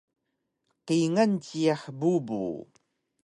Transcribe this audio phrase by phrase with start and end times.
[0.85, 2.43] Kingal jiyax bubu